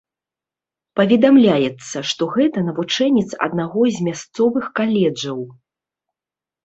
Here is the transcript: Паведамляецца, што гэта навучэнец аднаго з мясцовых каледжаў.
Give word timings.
Паведамляецца, 0.99 1.97
што 2.11 2.23
гэта 2.35 2.63
навучэнец 2.71 3.27
аднаго 3.47 3.81
з 3.99 4.09
мясцовых 4.09 4.65
каледжаў. 4.81 5.39